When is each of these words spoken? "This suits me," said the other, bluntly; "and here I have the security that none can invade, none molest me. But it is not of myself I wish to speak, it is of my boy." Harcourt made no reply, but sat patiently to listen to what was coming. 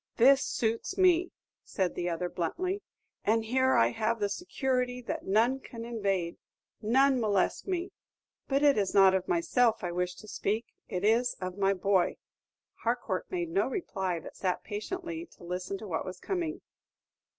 "This 0.17 0.43
suits 0.43 0.97
me," 0.97 1.31
said 1.63 1.93
the 1.93 2.09
other, 2.09 2.27
bluntly; 2.27 2.81
"and 3.23 3.45
here 3.45 3.73
I 3.75 3.89
have 3.91 4.19
the 4.19 4.29
security 4.29 4.99
that 5.03 5.27
none 5.27 5.59
can 5.59 5.85
invade, 5.85 6.37
none 6.81 7.19
molest 7.19 7.67
me. 7.67 7.91
But 8.47 8.63
it 8.63 8.79
is 8.79 8.95
not 8.95 9.13
of 9.13 9.27
myself 9.27 9.83
I 9.83 9.91
wish 9.91 10.15
to 10.15 10.27
speak, 10.27 10.65
it 10.87 11.05
is 11.05 11.35
of 11.39 11.55
my 11.59 11.75
boy." 11.75 12.17
Harcourt 12.79 13.29
made 13.29 13.49
no 13.51 13.67
reply, 13.67 14.19
but 14.19 14.35
sat 14.35 14.63
patiently 14.63 15.27
to 15.37 15.43
listen 15.43 15.77
to 15.77 15.87
what 15.87 16.03
was 16.03 16.19
coming. 16.19 16.61